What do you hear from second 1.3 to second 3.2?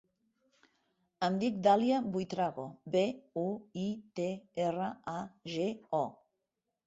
dic Dàlia Buitrago: be,